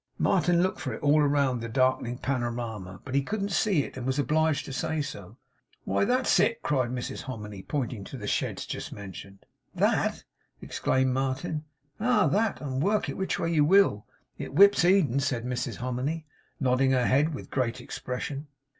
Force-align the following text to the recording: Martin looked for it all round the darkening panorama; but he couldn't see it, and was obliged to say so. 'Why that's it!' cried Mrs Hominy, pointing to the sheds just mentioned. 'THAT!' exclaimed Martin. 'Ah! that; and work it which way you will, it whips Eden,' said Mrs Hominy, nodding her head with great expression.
Martin 0.17 0.63
looked 0.63 0.79
for 0.79 0.95
it 0.95 1.03
all 1.03 1.21
round 1.21 1.61
the 1.61 1.69
darkening 1.69 2.17
panorama; 2.17 2.99
but 3.05 3.13
he 3.13 3.21
couldn't 3.21 3.51
see 3.51 3.83
it, 3.83 3.95
and 3.95 4.03
was 4.07 4.17
obliged 4.17 4.65
to 4.65 4.73
say 4.73 4.99
so. 4.99 5.37
'Why 5.83 6.05
that's 6.05 6.39
it!' 6.39 6.63
cried 6.63 6.89
Mrs 6.89 7.21
Hominy, 7.21 7.61
pointing 7.61 8.03
to 8.05 8.17
the 8.17 8.25
sheds 8.25 8.65
just 8.65 8.91
mentioned. 8.91 9.45
'THAT!' 9.75 10.23
exclaimed 10.59 11.13
Martin. 11.13 11.65
'Ah! 11.99 12.25
that; 12.29 12.59
and 12.61 12.81
work 12.81 13.09
it 13.09 13.13
which 13.15 13.37
way 13.37 13.53
you 13.53 13.63
will, 13.63 14.07
it 14.39 14.55
whips 14.55 14.83
Eden,' 14.83 15.19
said 15.19 15.45
Mrs 15.45 15.75
Hominy, 15.75 16.25
nodding 16.59 16.93
her 16.93 17.05
head 17.05 17.35
with 17.35 17.51
great 17.51 17.79
expression. 17.79 18.47